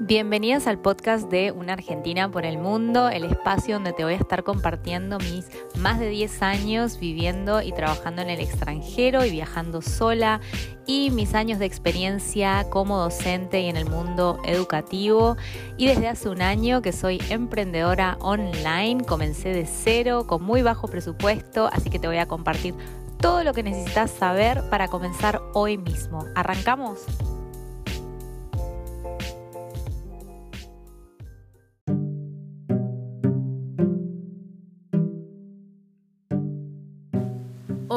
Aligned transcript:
Bienvenidos 0.00 0.66
al 0.66 0.78
podcast 0.78 1.30
de 1.30 1.52
Una 1.52 1.72
Argentina 1.72 2.30
por 2.30 2.44
el 2.44 2.58
Mundo, 2.58 3.08
el 3.08 3.24
espacio 3.24 3.76
donde 3.76 3.94
te 3.94 4.04
voy 4.04 4.12
a 4.12 4.16
estar 4.16 4.44
compartiendo 4.44 5.16
mis 5.18 5.46
más 5.78 5.98
de 5.98 6.10
10 6.10 6.42
años 6.42 7.00
viviendo 7.00 7.62
y 7.62 7.72
trabajando 7.72 8.20
en 8.20 8.28
el 8.28 8.40
extranjero 8.40 9.24
y 9.24 9.30
viajando 9.30 9.80
sola 9.80 10.42
y 10.84 11.10
mis 11.12 11.34
años 11.34 11.58
de 11.58 11.64
experiencia 11.64 12.66
como 12.68 12.98
docente 12.98 13.62
y 13.62 13.70
en 13.70 13.78
el 13.78 13.88
mundo 13.88 14.38
educativo. 14.44 15.38
Y 15.78 15.86
desde 15.86 16.08
hace 16.08 16.28
un 16.28 16.42
año 16.42 16.82
que 16.82 16.92
soy 16.92 17.18
emprendedora 17.30 18.18
online, 18.20 19.02
comencé 19.02 19.54
de 19.54 19.64
cero 19.64 20.26
con 20.26 20.42
muy 20.42 20.60
bajo 20.60 20.88
presupuesto, 20.88 21.70
así 21.72 21.88
que 21.88 21.98
te 21.98 22.06
voy 22.06 22.18
a 22.18 22.28
compartir 22.28 22.74
todo 23.18 23.42
lo 23.44 23.54
que 23.54 23.62
necesitas 23.62 24.10
saber 24.10 24.62
para 24.68 24.88
comenzar 24.88 25.40
hoy 25.54 25.78
mismo. 25.78 26.26
¿Arrancamos? 26.34 27.06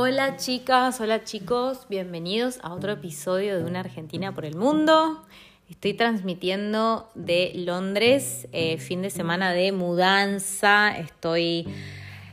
Hola 0.01 0.37
chicas, 0.37 1.01
hola 1.01 1.25
chicos, 1.25 1.85
bienvenidos 1.89 2.59
a 2.63 2.73
otro 2.73 2.93
episodio 2.93 3.57
de 3.57 3.65
Una 3.65 3.81
Argentina 3.81 4.33
por 4.33 4.45
el 4.45 4.55
Mundo. 4.55 5.25
Estoy 5.69 5.93
transmitiendo 5.93 7.09
de 7.15 7.51
Londres, 7.53 8.47
eh, 8.53 8.77
fin 8.77 9.01
de 9.01 9.09
semana 9.09 9.51
de 9.51 9.73
mudanza, 9.73 10.97
estoy 10.97 11.67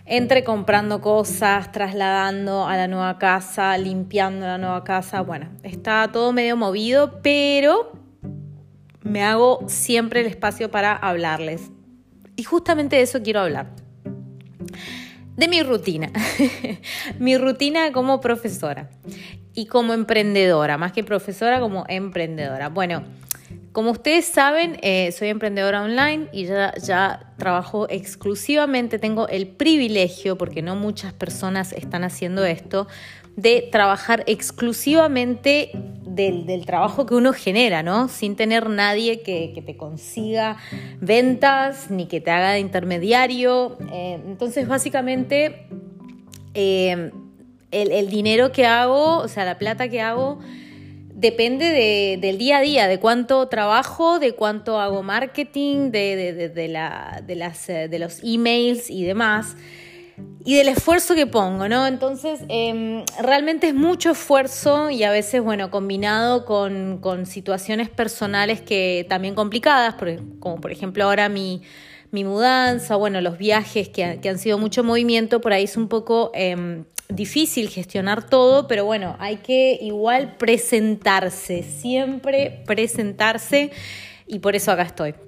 entre 0.04 0.44
comprando 0.44 1.00
cosas, 1.00 1.72
trasladando 1.72 2.68
a 2.68 2.76
la 2.76 2.86
nueva 2.86 3.18
casa, 3.18 3.76
limpiando 3.78 4.46
la 4.46 4.58
nueva 4.58 4.84
casa. 4.84 5.22
Bueno, 5.22 5.50
está 5.64 6.08
todo 6.12 6.32
medio 6.32 6.56
movido, 6.56 7.20
pero 7.20 7.90
me 9.02 9.24
hago 9.24 9.64
siempre 9.66 10.20
el 10.20 10.26
espacio 10.28 10.70
para 10.70 10.94
hablarles. 10.94 11.72
Y 12.36 12.44
justamente 12.44 12.94
de 12.94 13.02
eso 13.02 13.20
quiero 13.24 13.40
hablar 13.40 13.85
de 15.36 15.48
mi 15.48 15.62
rutina. 15.62 16.10
mi 17.18 17.36
rutina 17.36 17.92
como 17.92 18.20
profesora 18.20 18.88
y 19.54 19.66
como 19.66 19.94
emprendedora, 19.94 20.78
más 20.78 20.92
que 20.92 21.04
profesora, 21.04 21.60
como 21.60 21.84
emprendedora. 21.88 22.68
Bueno, 22.68 23.04
como 23.72 23.90
ustedes 23.90 24.24
saben, 24.24 24.78
eh, 24.82 25.12
soy 25.12 25.28
emprendedora 25.28 25.82
online 25.82 26.28
y 26.32 26.46
ya, 26.46 26.74
ya 26.76 27.32
trabajo 27.36 27.86
exclusivamente, 27.90 28.98
tengo 28.98 29.28
el 29.28 29.48
privilegio, 29.48 30.38
porque 30.38 30.62
no 30.62 30.76
muchas 30.76 31.12
personas 31.12 31.72
están 31.72 32.02
haciendo 32.02 32.44
esto, 32.46 32.86
de 33.36 33.68
trabajar 33.70 34.24
exclusivamente 34.26 35.70
del, 36.06 36.64
trabajo 36.64 37.04
que 37.04 37.14
uno 37.14 37.34
genera, 37.34 37.82
¿no? 37.82 38.08
Sin 38.08 38.36
tener 38.36 38.70
nadie 38.70 39.20
que, 39.20 39.62
te 39.64 39.76
consiga 39.76 40.56
ventas 41.00 41.90
ni 41.90 42.06
que 42.06 42.22
te 42.22 42.30
haga 42.30 42.52
de 42.52 42.60
intermediario. 42.60 43.76
Eh, 43.92 44.18
entonces, 44.26 44.66
básicamente, 44.66 45.66
eh, 46.54 47.10
el, 47.70 48.08
dinero 48.08 48.50
que 48.50 48.64
hago, 48.64 49.18
o 49.18 49.28
sea, 49.28 49.44
la 49.44 49.58
plata 49.58 49.88
que 49.88 50.00
hago, 50.00 50.38
depende 51.12 52.18
del 52.20 52.38
día 52.38 52.58
a 52.58 52.60
día, 52.62 52.88
de 52.88 52.98
cuánto 52.98 53.46
trabajo, 53.48 54.18
de 54.18 54.32
cuánto 54.32 54.80
hago 54.80 55.02
marketing, 55.02 55.90
de, 55.90 56.48
de, 56.48 56.68
la, 56.68 57.22
las, 57.28 57.66
de 57.66 57.98
los 57.98 58.20
emails 58.24 58.88
y 58.88 59.04
demás 59.04 59.56
y 60.44 60.56
del 60.56 60.68
esfuerzo 60.68 61.14
que 61.14 61.26
pongo, 61.26 61.68
¿no? 61.68 61.86
Entonces, 61.86 62.40
em, 62.48 63.04
realmente 63.20 63.68
es 63.68 63.74
mucho 63.74 64.12
esfuerzo 64.12 64.90
y 64.90 65.02
a 65.02 65.10
veces, 65.10 65.42
bueno, 65.42 65.70
combinado 65.70 66.44
con, 66.44 67.26
situaciones 67.26 67.88
personales 67.88 68.60
que 68.60 69.04
también 69.08 69.34
complicadas, 69.34 69.96
como 70.38 70.60
por 70.60 70.70
ejemplo 70.70 71.04
ahora 71.04 71.28
mi, 71.28 71.62
mudanza, 72.12 72.96
bueno, 72.96 73.20
los 73.20 73.36
viajes 73.36 73.88
que, 73.88 74.04
han 74.04 74.38
sido 74.38 74.58
mucho 74.58 74.84
movimiento, 74.84 75.40
por 75.40 75.52
ahí 75.52 75.64
es 75.64 75.76
un 75.76 75.88
poco 75.88 76.30
em, 76.34 76.84
difícil 77.08 77.68
gestionar 77.68 78.28
todo, 78.28 78.66
pero 78.68 78.84
bueno, 78.84 79.16
hay 79.18 79.36
que 79.38 79.78
igual 79.82 80.36
presentarse, 80.36 81.62
siempre 81.62 82.62
presentarse 82.66 83.70
y 84.26 84.38
por 84.38 84.56
eso 84.56 84.72
acá 84.72 84.82
estoy. 84.82 85.25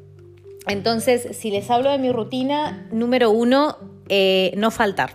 Entonces, 0.69 1.37
si 1.37 1.51
les 1.51 1.71
hablo 1.71 1.91
de 1.91 1.99
mi 1.99 2.13
rutina, 2.13 2.87
número 2.93 3.31
uno, 3.31 3.79
eh, 4.09 4.53
no 4.57 4.71
faltar. 4.71 5.13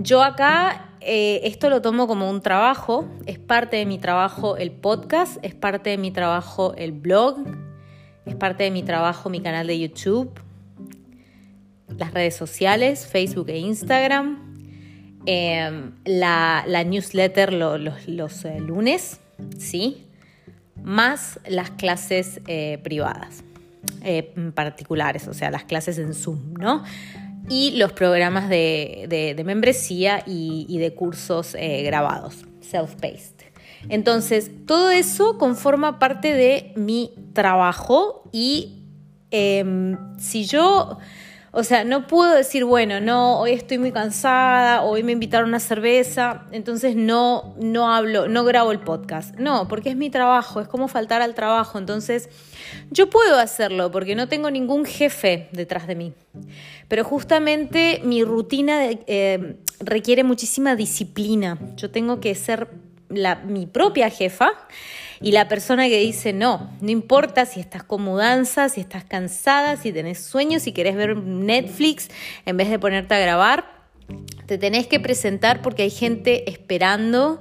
Yo 0.00 0.22
acá 0.22 0.90
eh, 1.00 1.40
esto 1.42 1.70
lo 1.70 1.82
tomo 1.82 2.06
como 2.06 2.30
un 2.30 2.40
trabajo, 2.40 3.08
es 3.26 3.40
parte 3.40 3.76
de 3.76 3.86
mi 3.86 3.98
trabajo 3.98 4.56
el 4.56 4.70
podcast, 4.70 5.38
es 5.42 5.54
parte 5.54 5.90
de 5.90 5.98
mi 5.98 6.12
trabajo 6.12 6.74
el 6.76 6.92
blog, 6.92 7.38
es 8.26 8.36
parte 8.36 8.64
de 8.64 8.70
mi 8.70 8.84
trabajo 8.84 9.28
mi 9.28 9.40
canal 9.40 9.66
de 9.66 9.78
YouTube, 9.78 10.30
las 11.98 12.14
redes 12.14 12.36
sociales, 12.36 13.06
Facebook 13.06 13.48
e 13.48 13.58
Instagram, 13.58 14.38
em, 15.26 15.92
la, 16.04 16.64
newsletter 16.84 17.52
los 17.52 18.44
eh, 18.44 18.60
lunes, 18.60 19.20
¿sí? 19.58 20.06
Más 20.80 21.40
las 21.48 21.70
clases 21.70 22.40
privadas. 22.82 23.42
Particulares, 24.54 25.28
o 25.28 25.34
sea, 25.34 25.50
las 25.50 25.64
clases 25.64 25.98
en 25.98 26.14
Zoom, 26.14 26.54
¿no? 26.54 26.84
y 27.48 27.72
los 27.76 27.92
programas 27.92 28.48
de, 28.48 29.42
membresía 29.44 30.22
y, 30.26 30.78
de 30.78 30.94
cursos 30.94 31.54
eh, 31.54 31.82
grabados, 31.82 32.44
self-paced. 32.60 33.34
Entonces, 33.88 34.50
todo 34.66 34.90
eso 34.90 35.38
conforma 35.38 35.98
parte 35.98 36.32
de 36.32 36.72
mi 36.76 37.12
trabajo 37.34 38.28
y 38.32 38.82
em, 39.30 39.96
si 40.18 40.44
yo 40.44 40.98
o 41.58 41.64
sea, 41.64 41.84
no 41.84 42.06
puedo 42.06 42.34
decir, 42.34 42.66
bueno, 42.66 43.00
no, 43.00 43.40
hoy 43.40 43.52
estoy 43.52 43.78
muy 43.78 43.90
cansada, 43.90 44.82
hoy 44.82 45.02
me 45.02 45.12
invitaron 45.12 45.46
a 45.46 45.48
una 45.48 45.58
cerveza, 45.58 46.44
entonces 46.52 46.96
no, 46.96 47.54
no 47.58 47.90
hablo, 47.90 48.28
no 48.28 48.44
grabo 48.44 48.72
el 48.72 48.80
podcast. 48.80 49.34
No, 49.36 49.66
porque 49.66 49.88
es 49.88 49.96
mi 49.96 50.10
trabajo, 50.10 50.60
es 50.60 50.68
como 50.68 50.86
faltar 50.86 51.22
al 51.22 51.34
trabajo. 51.34 51.78
Entonces, 51.78 52.28
yo 52.90 53.08
puedo 53.08 53.38
hacerlo 53.38 53.90
porque 53.90 54.14
no 54.14 54.28
tengo 54.28 54.50
ningún 54.50 54.84
jefe 54.84 55.48
detrás 55.50 55.86
de 55.86 55.94
mí. 55.94 56.12
Pero 56.88 57.04
justamente 57.04 58.02
mi 58.04 58.22
rutina 58.22 58.90
eh, 59.06 59.56
requiere 59.80 60.24
muchísima 60.24 60.76
disciplina. 60.76 61.58
Yo 61.76 61.90
tengo 61.90 62.20
que 62.20 62.34
ser 62.34 62.68
mi 63.46 63.64
propia 63.64 64.10
jefa 64.10 64.52
y 65.20 65.32
la 65.32 65.48
persona 65.48 65.88
que 65.88 65.98
dice, 65.98 66.32
no, 66.32 66.70
no 66.80 66.90
importa 66.90 67.46
si 67.46 67.60
estás 67.60 67.82
con 67.82 68.02
mudanza, 68.02 68.68
si 68.68 68.80
estás 68.80 69.04
cansada, 69.04 69.76
si 69.76 69.92
tenés 69.92 70.22
sueños, 70.22 70.62
si 70.62 70.72
querés 70.72 70.96
ver 70.96 71.16
Netflix 71.16 72.08
en 72.44 72.56
vez 72.56 72.68
de 72.68 72.78
ponerte 72.78 73.14
a 73.14 73.18
grabar, 73.18 73.64
te 74.46 74.58
tenés 74.58 74.86
que 74.86 75.00
presentar 75.00 75.62
porque 75.62 75.82
hay 75.82 75.90
gente 75.90 76.50
esperando 76.50 77.40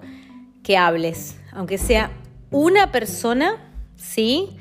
que 0.63 0.77
hables. 0.77 1.37
Aunque 1.51 1.77
sea 1.77 2.11
una 2.49 2.91
persona, 2.91 3.71
¿sí? 3.95 4.57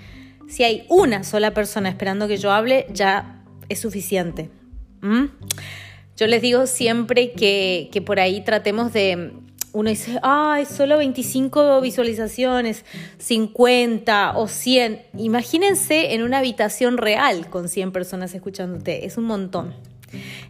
Si 0.48 0.64
hay 0.64 0.84
una 0.88 1.24
sola 1.24 1.54
persona 1.54 1.88
esperando 1.88 2.28
que 2.28 2.36
yo 2.36 2.52
hable, 2.52 2.86
ya 2.92 3.42
es 3.68 3.80
suficiente. 3.80 4.50
Yo 6.16 6.26
les 6.26 6.42
digo 6.42 6.66
siempre 6.66 7.32
que, 7.32 7.88
que 7.92 8.02
por 8.02 8.20
ahí 8.20 8.42
tratemos 8.42 8.92
de 8.92 9.32
uno 9.74 9.90
dice, 9.90 10.18
ay, 10.22 10.64
solo 10.64 10.96
25 10.98 11.80
visualizaciones, 11.80 12.84
50 13.18 14.38
o 14.38 14.46
100. 14.46 15.02
Imagínense 15.18 16.14
en 16.14 16.22
una 16.22 16.38
habitación 16.38 16.96
real 16.96 17.50
con 17.50 17.68
100 17.68 17.90
personas 17.90 18.32
escuchándote, 18.34 19.04
es 19.04 19.18
un 19.18 19.24
montón. 19.24 19.74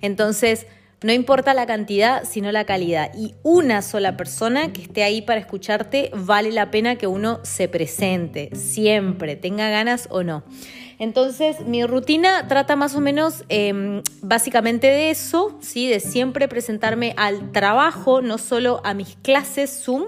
Entonces, 0.03 0.67
no 1.03 1.13
importa 1.13 1.55
la 1.55 1.67
cantidad, 1.67 2.25
sino 2.25 2.53
la 2.53 2.65
calidad. 2.65 3.13
Y 3.15 3.35
una 3.43 3.81
sola 3.81 4.17
persona 4.17 4.73
que 4.73 4.83
esté 4.83 5.03
ahí 5.03 5.23
para 5.23 5.41
escucharte, 5.41 6.11
vale 6.15 6.53
la 6.53 6.71
pena 6.71 6.97
que 6.97 7.07
uno 7.07 7.41
se 7.45 7.67
presente, 7.67 8.51
siempre, 8.55 9.37
tenga 9.37 9.71
ganas 9.71 10.07
o 10.11 10.23
no. 10.23 10.45
Entonces, 10.99 11.61
mi 11.67 11.85
rutina 11.85 12.47
trata 12.49 12.77
más 12.77 12.95
o 12.95 13.01
menos 13.01 13.45
em, 13.49 14.03
básicamente 14.23 14.87
de 14.87 15.11
eso, 15.11 15.59
¿sí? 15.61 15.89
de 15.89 16.01
siempre 16.01 16.49
presentarme 16.49 17.15
al 17.17 17.53
trabajo, 17.53 18.23
no 18.23 18.39
solo 18.39 18.81
a 18.85 18.95
mis 18.95 19.17
clases 19.17 19.83
Zoom, 19.85 20.05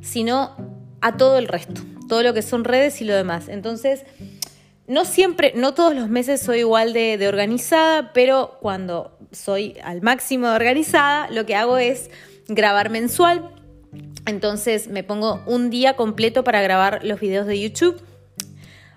sino 0.00 0.56
a 1.00 1.16
todo 1.16 1.38
el 1.38 1.48
resto, 1.48 1.82
todo 2.08 2.22
lo 2.22 2.34
que 2.34 2.42
son 2.42 2.64
redes 2.64 3.00
y 3.00 3.04
lo 3.04 3.14
demás. 3.14 3.48
Entonces, 3.48 4.04
no 4.86 5.04
siempre, 5.04 5.52
no 5.56 5.74
todos 5.74 5.94
los 5.94 6.08
meses 6.08 6.40
soy 6.40 6.60
igual 6.60 6.92
de, 6.92 7.18
de 7.18 7.28
organizada, 7.28 8.12
pero 8.12 8.58
cuando 8.60 9.18
soy 9.32 9.76
al 9.82 10.02
máximo 10.02 10.48
de 10.48 10.56
organizada, 10.56 11.28
lo 11.30 11.46
que 11.46 11.56
hago 11.56 11.78
es 11.78 12.10
grabar 12.48 12.90
mensual. 12.90 13.50
Entonces 14.26 14.88
me 14.88 15.02
pongo 15.02 15.42
un 15.46 15.70
día 15.70 15.96
completo 15.96 16.44
para 16.44 16.62
grabar 16.62 17.04
los 17.04 17.18
videos 17.18 17.46
de 17.46 17.60
YouTube 17.60 18.00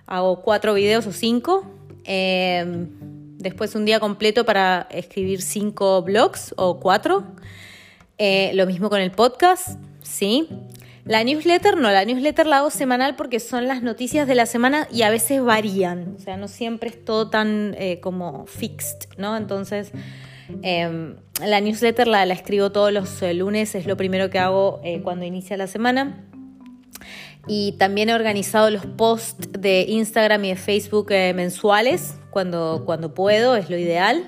hago 0.07 0.41
cuatro 0.41 0.73
videos 0.73 1.07
o 1.07 1.11
cinco. 1.11 1.65
Em, 2.03 2.89
después 3.37 3.75
un 3.75 3.85
día 3.85 3.99
completo 3.99 4.45
para 4.45 4.87
escribir 4.91 5.41
cinco 5.41 6.01
blogs 6.01 6.53
o 6.57 6.79
cuatro. 6.79 7.23
Eh, 8.17 8.51
lo 8.53 8.65
mismo 8.65 8.89
con 8.89 9.01
el 9.01 9.11
podcast, 9.11 9.79
¿sí? 10.01 10.47
La 11.03 11.23
newsletter 11.23 11.77
no, 11.77 11.91
la 11.91 12.03
newsletter 12.05 12.47
la 12.47 12.59
hago 12.59 12.71
semanal 12.71 13.15
porque 13.15 13.39
son 13.39 13.67
las 13.67 13.83
noticias 13.83 14.27
de 14.27 14.33
la 14.33 14.45
semana 14.45 14.87
y 14.91 15.03
a 15.03 15.09
veces 15.11 15.43
varían, 15.43 16.15
o 16.17 16.19
sea, 16.19 16.35
no 16.35 16.47
siempre 16.47 16.89
es 16.89 17.05
todo 17.05 17.29
tan 17.29 17.75
eh, 17.77 17.99
como 17.99 18.47
fixed, 18.47 19.09
¿no? 19.17 19.37
Entonces, 19.37 19.91
em, 20.63 21.17
la 21.45 21.61
newsletter 21.61 22.07
la, 22.07 22.23
escribo 22.23 22.71
todos 22.71 22.91
los 22.91 23.21
eh, 23.21 23.35
lunes, 23.35 23.75
es 23.75 23.85
lo 23.85 23.97
primero 23.97 24.31
que 24.31 24.39
hago 24.39 24.81
cuando 25.03 25.25
inicia 25.25 25.57
la 25.57 25.67
semana. 25.67 26.25
Y 27.47 27.73
también 27.73 28.09
he 28.09 28.13
organizado 28.13 28.69
los 28.69 28.85
posts 28.85 29.49
de 29.59 29.85
Instagram 29.87 30.45
y 30.45 30.49
de 30.49 30.55
Facebook 30.55 31.09
mensuales 31.09 32.15
cuando, 32.31 32.83
cuando 32.85 33.13
puedo, 33.13 33.55
es 33.55 33.69
lo 33.69 33.77
ideal. 33.77 34.23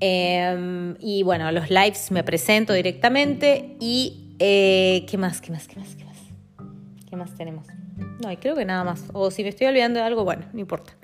Em, 0.00 0.96
y 0.98 1.22
bueno, 1.22 1.52
los 1.52 1.70
lives 1.70 2.10
me 2.10 2.24
presento 2.24 2.72
directamente 2.72 3.76
y 3.78 4.22
eh, 4.44 5.06
¿Qué 5.08 5.16
más? 5.18 5.40
¿Qué 5.40 5.52
más? 5.52 5.68
¿Qué 5.68 5.78
más? 5.78 5.94
¿Qué 5.94 6.04
más? 6.04 6.16
¿Qué 7.08 7.14
más 7.16 7.36
tenemos? 7.36 7.64
No, 8.20 8.28
creo 8.40 8.56
que 8.56 8.64
nada 8.64 8.82
más. 8.82 9.04
O 9.12 9.30
si 9.30 9.44
me 9.44 9.50
estoy 9.50 9.68
olvidando 9.68 10.00
de 10.00 10.06
algo, 10.06 10.24
bueno, 10.24 10.46
no 10.52 10.58
importa. 10.58 10.94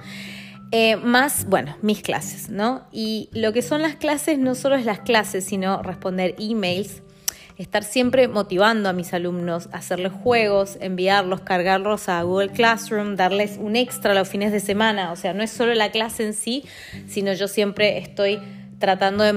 Eh, 0.73 0.97
más, 0.97 1.47
bueno, 1.49 1.77
mis 1.81 2.03
clases, 2.03 2.51
¿no? 2.51 2.89
Y 2.91 3.31
lo 3.33 3.53
que 3.53 3.63
son 3.63 3.81
las 3.81 3.95
clases 3.95 4.41
no 4.41 4.57
solo 4.57 4.75
es 4.75 4.85
las 4.85 4.99
clases, 4.99 5.45
sino 5.45 5.85
responder 5.85 6.35
emails, 6.41 7.03
estar 7.59 7.83
siempre 7.83 8.29
motivando 8.29 8.89
a 8.89 8.93
mis 8.93 9.13
alumnos, 9.13 9.69
hacerles 9.73 10.13
juegos, 10.13 10.79
enviarlos, 10.81 11.41
cargarlos 11.41 12.09
a 12.09 12.23
Google 12.23 12.51
Classroom, 12.51 13.17
darles 13.17 13.59
un 13.61 13.75
extra 13.75 14.15
los 14.15 14.29
fines 14.29 14.53
de 14.53 14.61
semana. 14.61 15.13
O 15.13 15.17
sea, 15.17 15.35
no 15.35 15.43
es 15.43 15.51
solo 15.51 15.75
la 15.75 15.91
clase 15.91 16.25
en 16.25 16.35
sí, 16.35 16.65
sino 17.09 17.33
yo 17.33 17.49
siempre 17.49 17.99
estoy 17.99 18.41
tratando 18.79 19.25
de, 19.25 19.33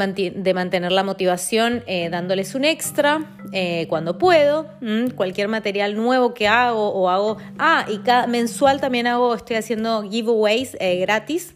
mantener 0.53 0.91
la 0.91 1.03
motivación, 1.03 1.83
eh, 1.87 2.09
dándoles 2.11 2.53
un 2.53 2.63
extra 2.63 3.25
eh, 3.51 3.87
cuando 3.89 4.19
puedo, 4.19 4.67
cualquier 5.15 5.47
material 5.47 5.95
nuevo 5.95 6.35
que 6.35 6.47
hago 6.47 6.93
o 6.93 7.09
hago, 7.09 7.37
ah, 7.57 7.85
y 7.89 7.97
cada 7.99 8.27
mensual 8.27 8.79
también 8.79 9.07
hago, 9.07 9.33
estoy 9.33 9.55
haciendo 9.55 10.03
giveaways 10.03 10.77
eh, 10.79 10.99
gratis 10.99 11.55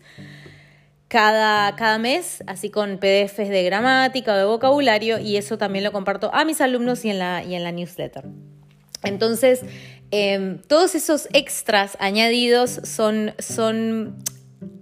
cada, 1.15 1.73
cada 1.77 1.97
mes, 1.97 2.43
así 2.45 2.69
con 2.69 2.97
PDFs 2.97 3.47
de 3.47 3.63
gramática 3.63 4.33
o 4.33 4.37
de 4.37 4.43
vocabulario, 4.43 5.17
y 5.17 5.37
eso 5.37 5.57
también 5.57 5.85
lo 5.85 5.93
comparto 5.93 6.29
a 6.33 6.43
mis 6.43 6.59
alumnos 6.59 7.05
y 7.05 7.09
en 7.09 7.19
la, 7.19 7.41
y 7.41 7.55
en 7.55 7.63
la 7.63 7.71
newsletter. 7.71 8.25
Entonces, 9.01 9.61
em, 10.11 10.61
todos 10.63 10.93
esos 10.93 11.29
extras 11.31 11.95
añadidos 12.01 12.81
son, 12.83 13.33
son 13.39 14.17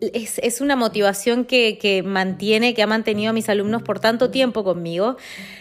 es, 0.01 0.59
una 0.59 0.75
motivación 0.75 1.45
que, 1.45 2.03
mantiene, 2.03 2.73
que 2.73 2.81
ha 2.81 2.87
mantenido 2.87 3.29
a 3.29 3.33
mis 3.33 3.47
alumnos 3.47 3.83
por 3.83 3.99
tanto 3.99 4.31
tiempo 4.31 4.63
conmigo. 4.63 5.17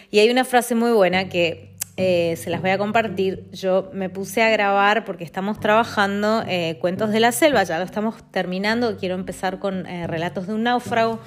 Y 0.09 0.19
hay 0.19 0.31
una 0.31 0.43
frase 0.43 0.73
muy 0.73 0.91
buena 0.91 1.29
que 1.29 1.72
eh, 1.95 2.35
se 2.37 2.49
las 2.49 2.61
voy 2.61 2.71
a 2.71 2.79
compartir. 2.79 3.45
Yo 3.51 3.91
me 3.93 4.09
puse 4.09 4.41
a 4.41 4.49
grabar 4.49 5.05
porque 5.05 5.23
estamos 5.23 5.59
trabajando 5.59 6.43
eh, 6.47 6.77
Cuentos 6.81 7.11
de 7.11 7.19
la 7.19 7.31
Selva, 7.31 7.63
ya 7.63 7.77
lo 7.77 7.85
estamos 7.85 8.15
terminando, 8.31 8.97
quiero 8.97 9.13
empezar 9.13 9.59
con 9.59 9.85
eh, 9.85 10.07
Relatos 10.07 10.47
de 10.47 10.55
un 10.55 10.63
náufrago, 10.63 11.19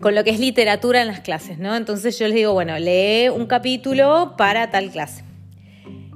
con 0.00 0.14
lo 0.14 0.22
que 0.22 0.30
es 0.30 0.38
literatura 0.38 1.02
en 1.02 1.08
las 1.08 1.20
clases, 1.20 1.58
¿no? 1.58 1.74
Entonces 1.74 2.16
yo 2.16 2.26
les 2.26 2.36
digo, 2.36 2.52
bueno, 2.52 2.78
lee 2.78 3.28
un 3.28 3.46
capítulo 3.46 4.34
para 4.36 4.70
tal 4.70 4.90
clase. 4.92 5.24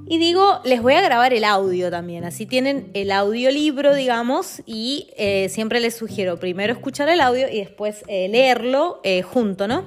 Y 0.05 0.17
digo, 0.17 0.61
les 0.63 0.81
voy 0.81 0.93
a 0.93 1.01
grabar 1.01 1.33
el 1.33 1.43
audio 1.43 1.89
también, 1.89 2.23
así 2.23 2.45
tienen 2.45 2.89
el 2.93 3.11
audiolibro, 3.11 3.95
digamos, 3.95 4.61
y 4.65 5.07
siempre 5.47 5.79
les 5.79 5.95
sugiero 5.95 6.37
primero 6.37 6.73
escuchar 6.73 7.07
el 7.07 7.21
audio 7.21 7.47
y 7.49 7.59
después 7.59 8.03
leerlo 8.07 9.01
junto, 9.23 9.65
¿no? 9.65 9.85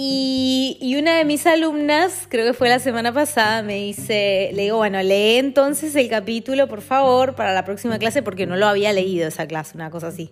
Y, 0.00 0.94
una 0.96 1.16
de 1.16 1.24
mis 1.24 1.44
alumnas, 1.44 2.28
creo 2.28 2.46
que 2.46 2.52
fue 2.52 2.68
la 2.68 2.78
semana 2.78 3.12
pasada, 3.12 3.64
me 3.64 3.74
dice, 3.74 4.50
le 4.54 4.62
digo, 4.62 4.76
bueno, 4.76 5.02
lee 5.02 5.38
entonces 5.38 5.96
el 5.96 6.08
capítulo, 6.08 6.68
por 6.68 6.82
favor, 6.82 7.34
para 7.34 7.52
la 7.52 7.64
próxima 7.64 7.98
clase, 7.98 8.22
porque 8.22 8.46
no 8.46 8.56
lo 8.56 8.68
había 8.68 8.92
leído 8.92 9.26
esa 9.26 9.48
clase, 9.48 9.72
una 9.74 9.90
cosa 9.90 10.06
así, 10.06 10.30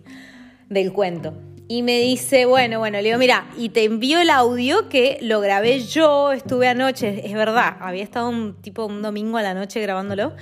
del 0.69 0.93
cuento. 0.93 1.33
Y 1.67 1.83
me 1.83 1.99
dice, 1.99 2.45
bueno, 2.45 2.79
bueno, 2.79 2.97
le 2.99 3.03
digo, 3.03 3.17
mira, 3.17 3.45
y 3.57 3.67
te 3.67 3.83
envío 3.83 4.21
el 4.21 4.29
audio 4.29 4.87
que 4.87 5.17
lo 5.21 5.41
grabé 5.41 5.81
yo, 5.81 6.31
estuve 6.31 6.69
anoche, 6.69 7.27
es 7.27 7.33
verdad, 7.33 7.75
había 7.81 8.03
estado 8.03 8.29
un 8.29 8.55
tipo 8.61 8.85
un 8.85 9.01
domingo 9.01 9.37
a 9.37 9.41
la 9.41 9.53
noche 9.53 9.81
grabándolo, 9.81 10.33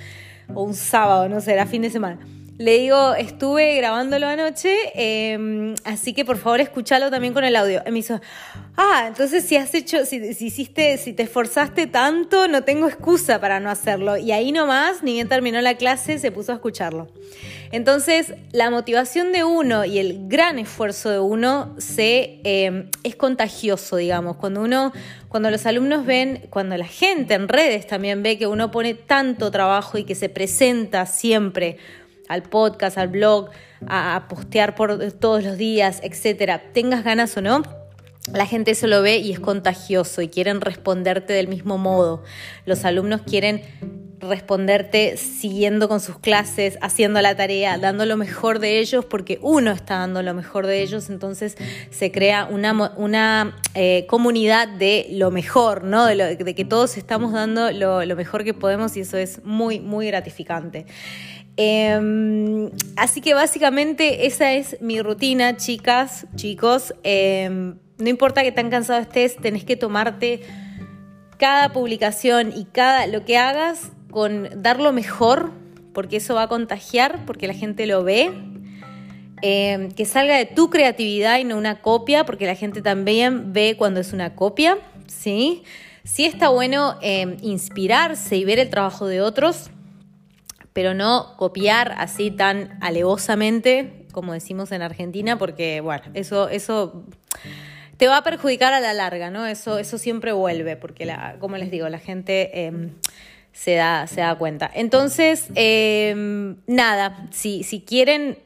o 0.54 0.62
un 0.62 0.74
sábado, 0.74 1.28
no 1.28 1.40
sé, 1.40 1.54
era 1.54 1.66
fin 1.66 1.82
de 1.82 1.90
semana. 1.90 2.20
Le 2.58 2.78
digo, 2.78 3.14
estuve 3.14 3.76
grabándolo 3.76 4.26
anoche, 4.26 4.74
em, 4.94 5.74
así 5.84 6.14
que 6.14 6.24
por 6.24 6.38
favor 6.38 6.62
escúchalo 6.62 7.10
también 7.10 7.34
con 7.34 7.44
el 7.44 7.54
audio. 7.54 7.82
Y 7.86 7.90
me 7.90 7.98
hizo, 7.98 8.18
ah, 8.78 9.04
entonces 9.08 9.44
si 9.44 9.56
has 9.56 9.74
hecho, 9.74 10.06
si, 10.06 10.32
si, 10.32 10.46
hiciste, 10.46 10.96
si 10.96 11.12
te 11.12 11.24
esforzaste 11.24 11.86
tanto, 11.86 12.48
no 12.48 12.64
tengo 12.64 12.88
excusa 12.88 13.42
para 13.42 13.60
no 13.60 13.68
hacerlo. 13.68 14.16
Y 14.16 14.32
ahí 14.32 14.52
nomás, 14.52 15.02
ni 15.02 15.12
bien 15.12 15.28
terminó 15.28 15.60
la 15.60 15.74
clase, 15.74 16.18
se 16.18 16.32
puso 16.32 16.52
a 16.52 16.54
escucharlo. 16.54 17.08
Entonces, 17.72 18.32
la 18.52 18.70
motivación 18.70 19.32
de 19.32 19.44
uno 19.44 19.84
y 19.84 19.98
el 19.98 20.26
gran 20.26 20.58
esfuerzo 20.58 21.10
de 21.10 21.18
uno 21.18 21.74
se, 21.76 22.40
eh, 22.44 22.88
es 23.02 23.16
contagioso, 23.16 23.96
digamos. 23.96 24.36
Cuando 24.36 24.62
uno, 24.62 24.94
cuando 25.28 25.50
los 25.50 25.66
alumnos 25.66 26.06
ven, 26.06 26.46
cuando 26.48 26.74
la 26.78 26.86
gente 26.86 27.34
en 27.34 27.48
redes 27.48 27.86
también 27.86 28.22
ve 28.22 28.38
que 28.38 28.46
uno 28.46 28.70
pone 28.70 28.94
tanto 28.94 29.50
trabajo 29.50 29.98
y 29.98 30.04
que 30.04 30.14
se 30.14 30.30
presenta 30.30 31.04
siempre 31.04 31.76
al 32.28 32.42
podcast, 32.42 32.98
al 32.98 33.08
blog, 33.08 33.50
a, 33.86 34.26
postear 34.28 34.74
por 34.74 35.12
todos 35.12 35.44
los 35.44 35.56
días, 35.56 36.00
etcétera, 36.02 36.72
tengas 36.72 37.04
ganas 37.04 37.36
o 37.36 37.42
no, 37.42 37.62
la 38.32 38.46
gente 38.46 38.72
eso 38.72 38.86
lo 38.86 39.02
ve 39.02 39.18
y 39.18 39.32
es 39.32 39.40
contagioso 39.40 40.20
y 40.22 40.28
quieren 40.28 40.60
responderte 40.60 41.32
del 41.32 41.48
mismo 41.48 41.78
modo. 41.78 42.24
Los 42.64 42.84
alumnos 42.84 43.22
quieren 43.22 43.62
responderte 44.20 45.16
siguiendo 45.16 45.88
con 45.88 46.00
sus 46.00 46.18
clases, 46.18 46.78
haciendo 46.80 47.20
la 47.20 47.36
tarea, 47.36 47.78
dando 47.78 48.06
lo 48.06 48.16
mejor 48.16 48.58
de 48.58 48.78
ellos, 48.78 49.04
porque 49.04 49.38
uno 49.42 49.70
está 49.72 49.98
dando 49.98 50.22
lo 50.22 50.34
mejor 50.34 50.66
de 50.66 50.82
ellos, 50.82 51.10
entonces 51.10 51.56
se 51.90 52.10
crea 52.10 52.46
una, 52.50 52.92
una 52.96 53.56
eh, 53.74 54.06
comunidad 54.08 54.68
de 54.68 55.06
lo 55.12 55.30
mejor, 55.30 55.84
¿no? 55.84 56.06
De, 56.06 56.54
que 56.54 56.64
todos 56.64 56.96
estamos 56.96 57.32
dando 57.32 57.70
lo, 57.72 58.16
mejor 58.16 58.44
que 58.44 58.54
podemos 58.54 58.96
y 58.96 59.00
eso 59.00 59.18
es 59.18 59.44
muy, 59.44 59.80
muy 59.80 60.06
gratificante. 60.06 60.86
Em, 61.56 62.70
así 62.96 63.20
que 63.20 63.32
básicamente 63.32 64.26
esa 64.26 64.52
es 64.52 64.80
mi 64.80 65.00
rutina, 65.00 65.56
chicas, 65.56 66.26
chicos. 66.36 66.94
Em, 67.02 67.78
no 67.98 68.08
importa 68.08 68.42
que 68.42 68.52
tan 68.52 68.70
cansado 68.70 69.00
estés, 69.00 69.36
tenés 69.36 69.64
que 69.64 69.76
tomarte 69.76 70.42
cada 71.38 71.72
publicación 71.72 72.52
y 72.54 72.64
cada 72.66 73.06
lo 73.06 73.24
que 73.24 73.38
hagas 73.38 73.92
con 74.10 74.62
dar 74.62 74.80
lo 74.80 74.92
mejor, 74.92 75.52
porque 75.94 76.16
eso 76.16 76.34
va 76.34 76.42
a 76.42 76.48
contagiar, 76.48 77.24
porque 77.26 77.46
la 77.46 77.54
gente 77.54 77.86
lo 77.86 78.04
ve. 78.04 78.32
Eh, 79.42 79.90
que 79.94 80.06
salga 80.06 80.38
de 80.38 80.46
tu 80.46 80.70
creatividad 80.70 81.38
y 81.38 81.44
no 81.44 81.58
una 81.58 81.82
copia, 81.82 82.24
porque 82.24 82.46
la 82.46 82.54
gente 82.54 82.80
también 82.80 83.52
ve 83.52 83.76
cuando 83.76 84.00
es 84.00 84.14
una 84.14 84.34
copia, 84.34 84.78
¿sí? 85.06 85.62
Sí 86.04 86.24
está 86.24 86.48
bueno 86.48 86.98
inspirarse 87.42 88.36
y 88.36 88.44
ver 88.44 88.58
el 88.58 88.70
trabajo 88.70 89.06
de 89.06 89.20
otros, 89.20 89.70
pero 90.76 90.92
no 90.92 91.38
copiar 91.38 91.94
así 91.96 92.30
tan 92.30 92.76
alevosamente, 92.82 94.04
como 94.12 94.34
decimos 94.34 94.72
en 94.72 94.82
Argentina, 94.82 95.38
porque, 95.38 95.80
bueno, 95.80 96.02
eso, 96.12 96.50
eso 96.50 97.02
te 97.96 98.08
va 98.08 98.18
a 98.18 98.22
perjudicar 98.22 98.74
a 98.74 98.80
la 98.80 98.92
larga, 98.92 99.30
¿no? 99.30 99.46
Eso, 99.46 99.78
eso 99.78 99.96
siempre 99.96 100.32
vuelve, 100.32 100.76
porque, 100.76 101.06
la, 101.06 101.36
como 101.40 101.56
les 101.56 101.70
digo, 101.70 101.88
la 101.88 101.98
gente... 101.98 102.66
Eh, 102.66 102.90
se 103.52 103.74
da, 103.74 104.06
se 104.06 104.20
da 104.20 104.34
cuenta. 104.34 104.70
Entonces, 104.74 105.46
em, 105.54 106.56
nada, 106.66 107.26
si, 107.30 107.62
si 107.62 107.80
quieren 107.80 108.36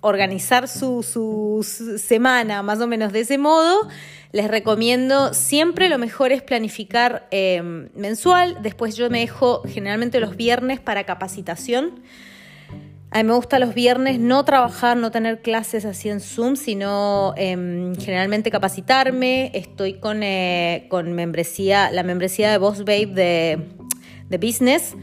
organizar 0.00 0.68
su, 0.68 1.02
su, 1.02 1.64
semana 1.98 2.62
más 2.62 2.80
o 2.80 2.86
menos 2.86 3.12
de 3.12 3.20
ese 3.20 3.38
modo, 3.38 3.88
les 4.32 4.48
recomiendo 4.48 5.34
siempre 5.34 5.88
lo 5.88 5.98
mejor 5.98 6.32
es 6.32 6.42
planificar 6.42 7.26
em, 7.30 7.88
mensual. 7.94 8.58
Después 8.62 8.96
yo 8.96 9.10
me 9.10 9.20
dejo 9.20 9.62
generalmente 9.66 10.20
los 10.20 10.36
viernes 10.36 10.80
para 10.80 11.04
capacitación. 11.04 12.00
A 13.10 13.18
mí 13.18 13.24
me 13.24 13.34
gusta 13.34 13.58
los 13.58 13.74
viernes 13.74 14.18
no 14.18 14.44
trabajar, 14.44 14.98
no 14.98 15.10
tener 15.10 15.40
clases 15.40 15.86
así 15.86 16.10
en 16.10 16.20
Zoom, 16.20 16.56
sino 16.56 17.32
em, 17.36 17.96
generalmente 17.96 18.50
capacitarme. 18.50 19.50
Estoy 19.54 19.94
con, 19.94 20.22
eh, 20.22 20.86
con 20.90 21.12
membresía, 21.14 21.90
la 21.90 22.02
membresía 22.02 22.50
de 22.50 22.58
Boss 22.58 22.80
Babe 22.80 23.06
de 23.06 23.78
de 24.28 24.38
business, 24.38 24.94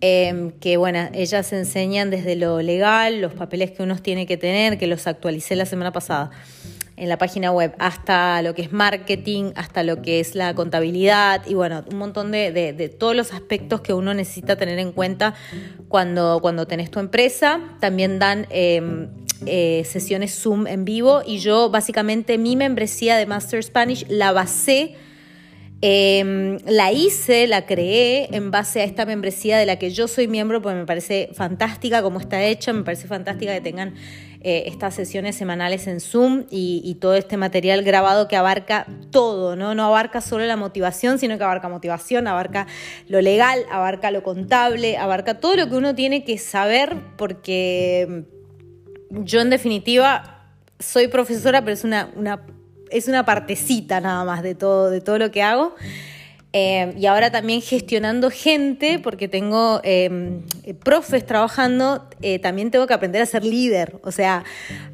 em, 0.00 0.50
que 0.52 0.76
bueno, 0.76 1.08
ellas 1.12 1.52
enseñan 1.52 2.10
desde 2.10 2.36
lo 2.36 2.60
legal, 2.62 3.20
los 3.20 3.34
papeles 3.34 3.70
que 3.70 3.82
uno 3.82 3.96
tiene 3.98 4.26
que 4.26 4.36
tener, 4.36 4.78
que 4.78 4.86
los 4.86 5.06
actualicé 5.06 5.56
la 5.56 5.66
semana 5.66 5.92
pasada 5.92 6.30
en 7.00 7.08
la 7.08 7.16
página 7.16 7.50
web, 7.50 7.74
hasta 7.78 8.42
lo 8.42 8.54
que 8.54 8.60
es 8.60 8.72
marketing, 8.72 9.52
hasta 9.56 9.82
lo 9.82 10.02
que 10.02 10.20
es 10.20 10.34
la 10.34 10.54
contabilidad 10.54 11.46
y 11.46 11.54
bueno, 11.54 11.82
un 11.90 11.96
montón 11.96 12.30
de, 12.30 12.94
todos 12.98 13.16
los 13.16 13.32
aspectos 13.32 13.80
que 13.80 13.94
uno 13.94 14.12
necesita 14.12 14.56
tener 14.56 14.78
en 14.78 14.92
cuenta 14.92 15.34
cuando, 15.88 16.40
cuando 16.42 16.66
tenés 16.66 16.90
tu 16.90 17.00
empresa. 17.00 17.58
También 17.80 18.18
dan 18.18 18.46
em, 18.50 19.08
eh, 19.46 19.82
sesiones 19.86 20.38
Zoom 20.38 20.66
en 20.66 20.84
vivo 20.84 21.22
y 21.26 21.38
yo 21.38 21.70
básicamente 21.70 22.36
mi 22.36 22.54
membresía 22.54 23.16
de 23.16 23.24
Master 23.24 23.64
Spanish 23.64 24.04
la 24.08 24.32
basé 24.32 24.94
Em, 25.82 26.58
la 26.66 26.92
hice, 26.92 27.46
la 27.46 27.64
creé 27.64 28.28
en 28.36 28.50
base 28.50 28.82
a 28.82 28.84
esta 28.84 29.06
membresía 29.06 29.56
de 29.56 29.64
la 29.64 29.76
que 29.76 29.90
yo 29.90 30.08
soy 30.08 30.28
miembro, 30.28 30.60
porque 30.60 30.76
me 30.76 30.84
parece 30.84 31.30
fantástica 31.32 32.02
como 32.02 32.20
está 32.20 32.42
hecha, 32.44 32.74
me 32.74 32.82
parece 32.82 33.08
fantástica 33.08 33.54
que 33.54 33.62
tengan 33.62 33.94
eh, 34.42 34.64
estas 34.66 34.94
sesiones 34.94 35.36
semanales 35.36 35.86
en 35.86 36.00
Zoom 36.00 36.44
y, 36.50 36.98
todo 37.00 37.14
este 37.14 37.38
material 37.38 37.82
grabado 37.82 38.28
que 38.28 38.36
abarca 38.36 38.86
todo, 39.10 39.56
¿no? 39.56 39.74
No 39.74 39.86
abarca 39.86 40.20
solo 40.20 40.44
la 40.44 40.56
motivación, 40.56 41.18
sino 41.18 41.38
que 41.38 41.44
abarca 41.44 41.70
motivación, 41.70 42.26
abarca 42.26 42.66
lo 43.08 43.22
legal, 43.22 43.64
abarca 43.70 44.10
lo 44.10 44.22
contable, 44.22 44.98
abarca 44.98 45.40
todo 45.40 45.56
lo 45.56 45.68
que 45.70 45.76
uno 45.76 45.94
tiene 45.94 46.24
que 46.24 46.36
saber, 46.36 46.94
porque 47.16 48.24
yo 49.10 49.40
en 49.40 49.48
definitiva 49.48 50.44
soy 50.78 51.08
profesora, 51.08 51.62
pero 51.62 51.72
es 51.72 51.84
una, 51.84 52.10
una 52.16 52.42
es 52.90 53.08
una 53.08 53.24
partecita 53.24 54.00
nada 54.00 54.24
más 54.24 54.42
de 54.42 54.54
todo, 54.54 54.90
de 54.90 55.00
todo 55.00 55.18
lo 55.18 55.30
que 55.30 55.42
hago. 55.42 55.74
Eh, 56.52 56.94
y 56.98 57.06
ahora 57.06 57.30
también 57.30 57.62
gestionando 57.62 58.28
gente, 58.28 58.98
porque 58.98 59.28
tengo 59.28 59.80
em, 59.84 60.42
profes 60.82 61.24
trabajando, 61.24 62.08
eh, 62.22 62.40
también 62.40 62.72
tengo 62.72 62.88
que 62.88 62.94
aprender 62.94 63.22
a 63.22 63.26
ser 63.26 63.44
líder, 63.44 64.00
o 64.02 64.10
sea, 64.10 64.42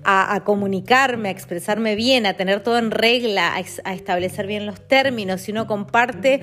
a, 0.04 0.42
comunicarme, 0.44 1.30
a 1.30 1.32
expresarme 1.32 1.94
bien, 1.94 2.26
a 2.26 2.34
tener 2.34 2.62
todo 2.62 2.76
en 2.76 2.90
regla, 2.90 3.54
a, 3.54 3.94
establecer 3.94 4.46
bien 4.46 4.66
los 4.66 4.86
términos. 4.86 5.40
Si 5.40 5.52
uno 5.52 5.66
comparte 5.66 6.42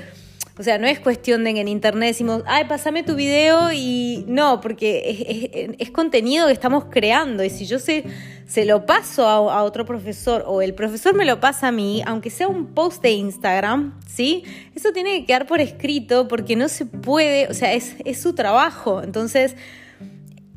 o 0.55 0.61
sea, 0.61 0.77
no 0.77 0.85
es 0.85 0.99
cuestión 0.99 1.43
de 1.43 1.55
que 1.55 1.61
en 1.61 1.67
internet 1.67 2.09
decimos, 2.09 2.43
ay, 2.45 2.65
pásame 2.65 3.01
tu 3.01 3.15
video 3.15 3.71
y 3.73 4.23
no, 4.27 4.61
porque 4.61 5.75
es, 5.79 5.89
contenido 5.89 6.45
que 6.45 6.53
estamos 6.53 6.85
creando 6.91 7.43
y 7.43 7.49
si 7.49 7.65
yo 7.65 7.79
se, 7.79 8.03
se 8.47 8.65
lo 8.65 8.85
paso 8.85 9.27
a, 9.27 9.63
otro 9.63 9.85
profesor 9.85 10.43
o 10.45 10.61
el 10.61 10.73
profesor 10.73 11.15
me 11.15 11.25
lo 11.25 11.39
pasa 11.39 11.69
a 11.69 11.71
mí, 11.71 12.03
aunque 12.05 12.29
sea 12.29 12.47
un 12.47 12.67
post 12.67 13.01
de 13.01 13.11
Instagram, 13.11 13.99
¿sí? 14.07 14.43
Eso 14.75 14.91
tiene 14.91 15.19
que 15.19 15.25
quedar 15.25 15.47
por 15.47 15.61
escrito 15.61 16.27
porque 16.27 16.55
no 16.55 16.67
se 16.69 16.85
puede, 16.85 17.47
o 17.47 17.53
sea, 17.53 17.73
es, 17.73 17.95
su 18.19 18.33
trabajo. 18.33 19.01
Entonces, 19.01 19.55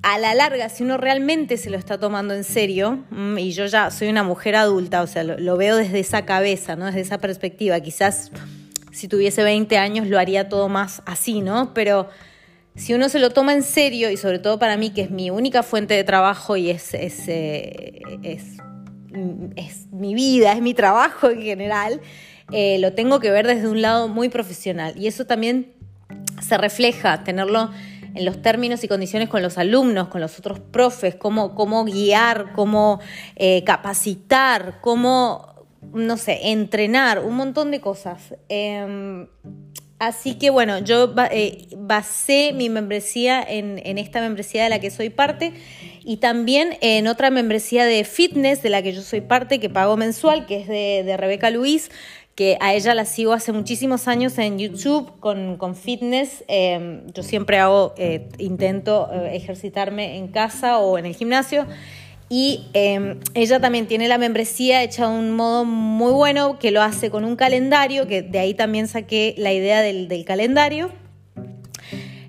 a 0.02 0.18
la 0.18 0.34
larga, 0.34 0.68
si 0.68 0.82
uno 0.82 0.96
realmente 0.96 1.56
se 1.56 1.70
lo 1.70 1.78
está 1.78 1.98
tomando 1.98 2.34
en 2.34 2.44
serio, 2.44 3.04
mm, 3.10 3.38
y 3.38 3.52
yo 3.52 3.66
ya 3.66 3.90
soy 3.90 4.08
una 4.08 4.22
mujer 4.22 4.56
adulta, 4.56 5.02
o 5.02 5.06
sea, 5.06 5.24
lo, 5.24 5.38
lo 5.38 5.56
veo 5.56 5.76
desde 5.76 6.00
esa 6.00 6.24
cabeza, 6.24 6.76
¿no? 6.76 6.86
Desde 6.86 7.00
esa 7.00 7.18
perspectiva, 7.18 7.80
quizás 7.80 8.30
si 8.92 9.08
tuviese 9.08 9.42
20 9.42 9.76
años 9.76 10.06
lo 10.06 10.18
haría 10.18 10.48
todo 10.48 10.68
más 10.68 11.02
así, 11.04 11.42
¿no? 11.42 11.74
Pero 11.74 12.08
si 12.76 12.94
uno 12.94 13.08
se 13.08 13.18
lo 13.18 13.30
toma 13.30 13.54
en 13.54 13.62
serio, 13.62 14.10
y 14.10 14.16
sobre 14.16 14.38
todo 14.38 14.58
para 14.58 14.76
mí, 14.76 14.90
que 14.90 15.02
es 15.02 15.10
mi 15.10 15.30
única 15.30 15.62
fuente 15.62 15.94
de 15.94 16.04
trabajo 16.04 16.56
y 16.56 16.70
es, 16.70 16.94
es, 16.94 17.26
eh, 17.26 18.00
es, 18.22 18.58
mi 19.90 20.14
vida, 20.14 20.52
es 20.52 20.60
mi 20.60 20.74
trabajo 20.74 21.30
en 21.30 21.42
general, 21.42 22.00
eh, 22.52 22.78
lo 22.78 22.92
tengo 22.92 23.18
que 23.18 23.30
ver 23.30 23.46
desde 23.46 23.68
un 23.68 23.80
lado 23.80 24.08
muy 24.08 24.28
profesional. 24.28 24.94
Y 24.96 25.06
eso 25.06 25.24
también 25.24 25.72
se 26.40 26.58
refleja, 26.58 27.24
tenerlo 27.24 27.70
en 28.14 28.24
los 28.24 28.40
términos 28.40 28.84
y 28.84 28.88
condiciones 28.88 29.28
con 29.28 29.42
los 29.42 29.58
alumnos, 29.58 30.08
con 30.08 30.20
los 30.20 30.38
otros 30.38 30.60
profes, 30.60 31.14
cómo, 31.14 31.54
cómo 31.54 31.84
guiar, 31.84 32.52
cómo 32.54 33.00
eh, 33.36 33.64
capacitar, 33.64 34.80
cómo 34.80 35.56
no 35.92 36.16
sé, 36.16 36.50
entrenar, 36.50 37.20
un 37.20 37.36
montón 37.36 37.70
de 37.70 37.80
cosas. 37.80 38.34
Em, 38.48 39.28
así 39.98 40.34
que 40.34 40.50
bueno, 40.50 40.78
yo 40.78 41.14
eh, 41.30 41.68
basé 41.76 42.52
mi 42.54 42.68
membresía 42.68 43.42
en, 43.42 43.78
esta 43.98 44.20
membresía 44.20 44.64
de 44.64 44.70
la 44.70 44.80
que 44.80 44.90
soy 44.90 45.10
parte 45.10 45.52
y 46.04 46.18
también 46.18 46.76
en 46.80 47.06
otra 47.08 47.30
membresía 47.30 47.84
de 47.84 48.04
fitness 48.04 48.62
de 48.62 48.70
la 48.70 48.82
que 48.82 48.92
yo 48.92 49.02
soy 49.02 49.20
parte, 49.20 49.60
que 49.60 49.70
pago 49.70 49.96
mensual, 49.96 50.46
que 50.46 50.60
es 50.60 50.68
de, 50.68 51.16
Rebeca 51.16 51.50
Luis, 51.50 51.90
que 52.34 52.58
a 52.60 52.74
ella 52.74 52.94
la 52.94 53.06
sigo 53.06 53.32
hace 53.32 53.52
muchísimos 53.52 54.08
años 54.08 54.36
en 54.38 54.58
YouTube 54.58 55.18
con, 55.20 55.74
fitness. 55.74 56.44
Em, 56.48 57.06
yo 57.12 57.22
siempre 57.22 57.58
hago, 57.58 57.94
eh, 57.96 58.28
intento 58.38 59.08
eh, 59.10 59.36
ejercitarme 59.36 60.18
en 60.18 60.28
casa 60.28 60.78
o 60.78 60.98
en 60.98 61.06
el 61.06 61.14
gimnasio. 61.14 61.66
Y 62.28 62.66
em, 62.72 63.20
ella 63.34 63.60
también 63.60 63.86
tiene 63.86 64.08
la 64.08 64.18
membresía 64.18 64.82
hecha 64.82 65.08
de 65.08 65.16
un 65.16 65.36
modo 65.36 65.64
muy 65.64 66.12
bueno, 66.12 66.58
que 66.58 66.72
lo 66.72 66.82
hace 66.82 67.08
con 67.08 67.24
un 67.24 67.36
calendario, 67.36 68.08
que 68.08 68.22
de 68.22 68.38
ahí 68.40 68.54
también 68.54 68.88
saqué 68.88 69.34
la 69.38 69.52
idea 69.52 69.80
del, 69.80 70.24
calendario, 70.24 70.90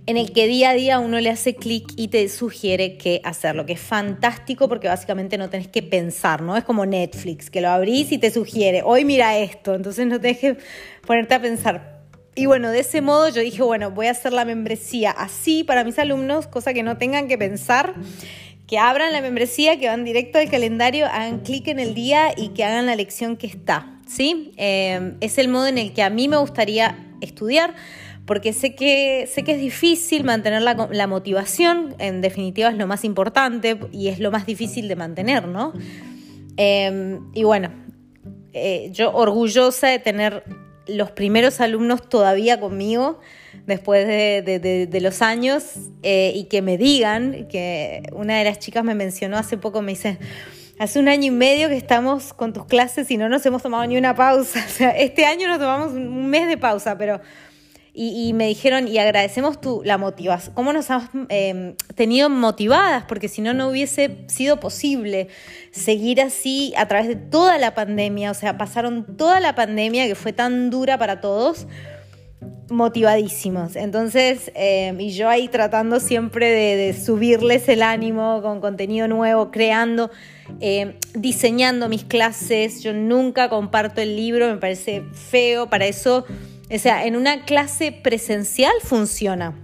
en 0.05 0.17
el 0.17 0.33
que 0.33 0.45
día 0.45 0.69
a 0.69 0.73
día 0.75 0.99
uno 0.99 1.19
le 1.19 1.31
hace 1.31 1.55
clic 1.55 1.91
y 1.95 2.09
te 2.09 2.29
sugiere 2.29 2.95
qué 2.97 3.21
hacerlo, 3.23 3.65
que 3.65 3.73
es 3.73 3.79
fantástico 3.79 4.69
porque 4.69 4.87
básicamente 4.87 5.37
no 5.37 5.49
tenés 5.49 5.67
que 5.67 5.81
pensar, 5.81 6.43
¿no? 6.43 6.55
Es 6.55 6.63
como 6.63 6.85
Netflix, 6.85 7.49
que 7.49 7.59
lo 7.59 7.69
abrís 7.69 8.11
y 8.11 8.19
te 8.19 8.29
sugiere, 8.29 8.83
hoy 8.83 9.03
mira 9.03 9.37
esto, 9.39 9.73
entonces 9.73 10.05
no 10.05 10.21
tenés 10.21 10.37
que 10.37 10.57
ponerte 11.07 11.33
a 11.33 11.41
pensar. 11.41 11.97
Y 12.35 12.45
bueno, 12.45 12.69
de 12.69 12.81
ese 12.81 13.01
modo 13.01 13.29
yo 13.29 13.41
dije, 13.41 13.63
bueno, 13.63 13.89
voy 13.89 14.05
a 14.05 14.11
hacer 14.11 14.31
la 14.31 14.45
membresía 14.45 15.09
así 15.09 15.63
para 15.63 15.83
mis 15.83 15.97
alumnos, 15.97 16.45
cosa 16.45 16.71
que 16.71 16.83
no 16.83 16.99
tengan 16.99 17.27
que 17.27 17.35
pensar 17.35 17.95
que 18.67 18.77
abran 18.77 19.13
la 19.13 19.21
membresía, 19.21 19.79
que 19.79 19.87
van 19.87 20.03
directo 20.03 20.39
al 20.39 20.49
calendario, 20.49 21.05
hagan 21.05 21.39
clic 21.39 21.67
en 21.69 21.79
el 21.79 21.93
día 21.93 22.33
y 22.35 22.49
que 22.49 22.65
hagan 22.65 22.85
la 22.85 22.95
lección 22.95 23.37
que 23.37 23.47
está. 23.47 23.97
¿sí? 24.05 24.51
Eh, 24.57 25.13
es 25.21 25.37
el 25.37 25.47
modo 25.47 25.67
en 25.67 25.77
el 25.77 25.93
que 25.93 26.03
a 26.03 26.09
mí 26.09 26.27
me 26.27 26.37
gustaría 26.37 26.97
estudiar 27.21 27.75
porque 28.25 28.51
sé 28.51 28.75
que, 28.75 29.27
sé 29.33 29.43
que 29.43 29.53
es 29.53 29.59
difícil 29.59 30.25
mantener 30.25 30.61
la, 30.61 31.07
motivación, 31.07 31.95
en 31.97 32.21
definitiva 32.21 32.69
es 32.69 32.75
lo 32.75 32.85
más 32.85 33.05
importante 33.05 33.79
y 33.93 34.09
es 34.09 34.19
lo 34.19 34.31
más 34.31 34.45
difícil 34.45 34.89
de 34.89 34.97
mantener, 34.97 35.47
¿no? 35.47 35.71
Eh, 36.57 37.19
y 37.33 37.43
bueno, 37.43 37.71
eh, 38.51 38.89
yo 38.91 39.13
orgullosa 39.13 39.87
de 39.87 39.99
tener 39.99 40.43
los 40.87 41.11
primeros 41.11 41.61
alumnos 41.61 42.09
todavía 42.09 42.59
conmigo, 42.59 43.21
después 43.67 44.07
de, 44.07 44.99
los 45.01 45.21
años 45.21 45.63
eh, 46.01 46.31
y 46.33 46.45
que 46.45 46.61
me 46.61 46.77
digan, 46.77 47.47
que 47.49 48.01
una 48.13 48.37
de 48.39 48.45
las 48.45 48.59
chicas 48.59 48.83
me 48.83 48.95
mencionó 48.95 49.37
hace 49.37 49.57
poco, 49.57 49.81
me 49.81 49.91
dice, 49.91 50.17
hace 50.79 50.99
un 50.99 51.09
año 51.09 51.25
y 51.25 51.31
medio 51.31 51.67
que 51.67 51.75
estamos 51.75 52.33
con 52.33 52.53
tus 52.53 52.65
clases 52.65 53.11
y 53.11 53.17
no 53.17 53.27
nos 53.29 53.45
hemos 53.45 53.61
tomado 53.61 53.85
ni 53.85 53.97
una 53.97 54.15
pausa. 54.15 54.63
O 54.65 54.69
sea, 54.69 54.91
este 54.91 55.25
año 55.25 55.47
nos 55.47 55.59
tomamos 55.59 55.91
un 55.91 56.27
mes 56.27 56.47
de 56.47 56.57
pausa, 56.57 56.97
pero... 56.97 57.21
Y, 57.99 58.33
me 58.33 58.45
dijeron, 58.45 58.87
y 58.87 58.99
agradecemos 58.99 59.59
tu, 59.59 59.81
la 59.83 59.97
motivación, 59.97 60.53
cómo 60.53 60.71
nos 60.71 60.91
has 60.91 61.09
em, 61.29 61.73
tenido 61.95 62.29
motivadas, 62.29 63.05
porque 63.07 63.27
si 63.27 63.41
no, 63.41 63.55
no 63.55 63.69
hubiese 63.69 64.17
sido 64.27 64.59
posible 64.59 65.29
seguir 65.71 66.21
así 66.21 66.75
a 66.77 66.87
través 66.87 67.07
de 67.07 67.15
toda 67.15 67.57
la 67.57 67.73
pandemia. 67.73 68.29
O 68.29 68.35
sea, 68.35 68.55
pasaron 68.55 69.17
toda 69.17 69.39
la 69.39 69.55
pandemia 69.55 70.05
que 70.05 70.13
fue 70.13 70.31
tan 70.31 70.69
dura 70.69 70.99
para 70.99 71.21
todos 71.21 71.65
motivadísimos. 72.69 73.75
Entonces, 73.75 74.51
eh, 74.55 74.93
y 74.99 75.11
yo 75.11 75.29
ahí 75.29 75.47
tratando 75.47 75.99
siempre 75.99 76.49
de, 76.49 76.93
subirles 76.93 77.67
el 77.69 77.81
ánimo 77.81 78.41
con 78.41 78.61
contenido 78.61 79.07
nuevo, 79.07 79.51
creando, 79.51 80.11
eh, 80.59 80.97
diseñando 81.13 81.89
mis 81.89 82.03
clases. 82.03 82.83
Yo 82.83 82.93
nunca 82.93 83.49
comparto 83.49 84.01
el 84.01 84.15
libro, 84.15 84.47
me 84.47 84.57
parece 84.57 85.03
feo. 85.13 85.69
Para 85.69 85.85
eso, 85.85 86.25
o 86.69 86.79
sea, 86.79 87.05
en 87.05 87.15
una 87.15 87.45
clase 87.45 87.91
presencial 87.91 88.73
funciona. 88.83 89.55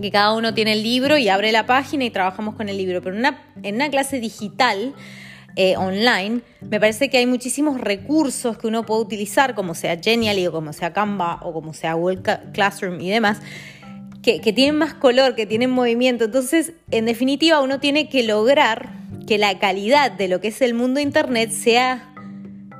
Que 0.00 0.10
cada 0.10 0.32
uno 0.32 0.54
tiene 0.54 0.72
el 0.72 0.82
libro 0.82 1.18
y 1.18 1.28
abre 1.28 1.52
la 1.52 1.66
página 1.66 2.04
y 2.04 2.10
trabajamos 2.10 2.54
con 2.54 2.68
el 2.68 2.76
libro. 2.76 3.02
Pero 3.02 3.16
una, 3.16 3.44
en 3.62 3.74
una 3.76 3.90
clase 3.90 4.20
digital, 4.20 4.94
eh, 5.54 5.76
online, 5.76 6.40
me 6.60 6.80
parece 6.80 7.10
que 7.10 7.18
hay 7.18 7.26
muchísimos 7.26 7.78
recursos 7.80 8.56
que 8.56 8.66
uno 8.66 8.86
puede 8.86 9.02
utilizar, 9.02 9.54
como 9.54 9.74
sea 9.74 9.98
Genially 10.02 10.46
o 10.46 10.52
como 10.52 10.72
sea 10.72 10.92
Canva 10.92 11.40
o 11.42 11.52
como 11.52 11.74
sea 11.74 11.92
Google 11.94 12.22
Classroom 12.52 13.00
y 13.00 13.10
demás, 13.10 13.40
que, 14.22 14.40
tienen 14.52 14.76
más 14.76 14.94
color, 14.94 15.34
que 15.34 15.46
tienen 15.46 15.70
movimiento. 15.70 16.24
Entonces, 16.24 16.72
en 16.90 17.04
definitiva, 17.04 17.60
uno 17.60 17.80
tiene 17.80 18.08
que 18.08 18.22
lograr 18.22 18.90
que 19.26 19.36
la 19.36 19.58
calidad 19.58 20.12
de 20.12 20.28
lo 20.28 20.40
que 20.40 20.48
es 20.48 20.62
el 20.62 20.74
mundo 20.74 21.00
Internet 21.00 21.50
sea 21.50 22.14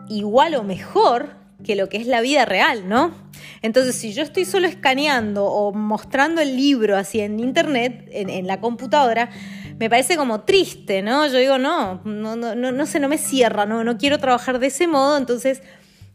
igual 0.09 0.55
o 0.55 0.63
mejor 0.63 1.35
que 1.65 1.75
lo 1.77 1.89
que 1.89 1.97
es 1.97 2.07
la 2.07 2.21
vida 2.21 2.45
real, 2.45 2.89
¿no? 2.89 3.13
Entonces, 3.61 3.97
si 3.97 4.13
yo 4.13 4.23
estoy 4.23 4.45
solo 4.45 4.67
escaneando 4.67 5.45
o 5.45 5.73
mostrando 5.73 6.41
el 6.41 6.57
libro 6.57 6.97
así 6.97 7.21
en 7.21 7.39
Internet, 7.39 8.09
en 8.13 8.47
la 8.47 8.61
computadora, 8.61 9.31
me 9.79 9.91
parece 9.91 10.17
como 10.17 10.43
triste, 10.43 11.03
¿no? 11.03 11.27
Yo 11.27 11.39
digo, 11.39 11.59
no, 11.59 12.01
no, 12.05 12.37
no, 12.37 12.55
no, 12.55 12.73
no 12.73 12.87
sé, 12.87 13.01
no 13.01 13.09
me 13.09 13.19
cierra, 13.19 13.67
no, 13.67 13.85
no 13.85 13.99
quiero 13.99 14.19
trabajar 14.19 14.59
de 14.59 14.69
ese 14.69 14.87
modo, 14.87 15.17
entonces 15.17 15.63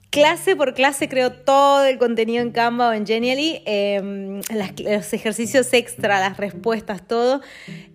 clase 0.09 0.55
por 0.55 0.73
clase 0.73 1.09
creo 1.09 1.31
todo 1.31 1.83
el 1.85 1.97
contenido 1.97 2.41
en 2.41 2.51
Canva 2.51 2.89
o 2.89 2.93
en 2.93 3.05
Genially, 3.05 3.61
em, 3.65 4.41
los 4.49 5.13
ejercicios 5.13 5.73
extra, 5.73 6.19
las 6.19 6.37
respuestas, 6.37 7.05
todo. 7.05 7.41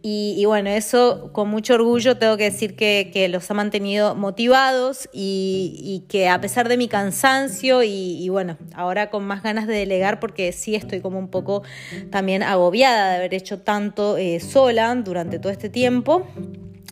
Y, 0.02 0.44
bueno, 0.46 0.68
eso 0.70 1.30
con 1.32 1.48
mucho 1.48 1.74
orgullo 1.74 2.18
tengo 2.18 2.36
que 2.36 2.44
decir 2.44 2.76
que, 2.76 3.28
los 3.30 3.50
ha 3.50 3.54
mantenido 3.54 4.14
motivados 4.14 5.08
y, 5.12 6.04
que 6.08 6.28
a 6.28 6.40
pesar 6.40 6.68
de 6.68 6.76
mi 6.76 6.88
cansancio 6.88 7.82
y, 7.82 8.28
bueno, 8.28 8.58
ahora 8.74 9.10
con 9.10 9.24
más 9.24 9.42
ganas 9.42 9.66
de 9.66 9.74
delegar 9.74 10.20
porque 10.20 10.52
sí 10.52 10.74
estoy 10.74 11.00
como 11.00 11.18
un 11.18 11.28
poco 11.28 11.62
también 12.10 12.42
agobiada 12.42 13.10
de 13.10 13.16
haber 13.16 13.34
hecho 13.34 13.60
tanto 13.60 14.16
eh, 14.16 14.40
sola 14.40 14.94
durante 14.96 15.38
todo 15.38 15.52
este 15.52 15.68
tiempo, 15.68 16.26